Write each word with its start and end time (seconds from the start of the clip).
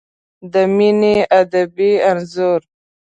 د 0.51 0.53
مینې 0.75 1.15
ادبي 1.39 1.91
انځور 2.09 2.61